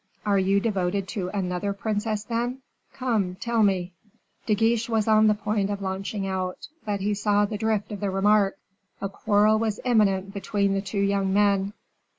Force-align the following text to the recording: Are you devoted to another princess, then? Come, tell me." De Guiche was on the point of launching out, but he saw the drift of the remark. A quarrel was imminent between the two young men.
Are 0.25 0.39
you 0.39 0.59
devoted 0.59 1.07
to 1.09 1.27
another 1.29 1.73
princess, 1.73 2.23
then? 2.23 2.63
Come, 2.91 3.35
tell 3.35 3.61
me." 3.61 3.93
De 4.47 4.55
Guiche 4.55 4.89
was 4.89 5.07
on 5.07 5.27
the 5.27 5.35
point 5.35 5.69
of 5.69 5.79
launching 5.79 6.25
out, 6.25 6.69
but 6.83 7.01
he 7.01 7.13
saw 7.13 7.45
the 7.45 7.55
drift 7.55 7.91
of 7.91 7.99
the 7.99 8.09
remark. 8.09 8.55
A 8.99 9.07
quarrel 9.07 9.59
was 9.59 9.79
imminent 9.85 10.33
between 10.33 10.73
the 10.73 10.81
two 10.81 10.97
young 11.01 11.31
men. 11.31 11.73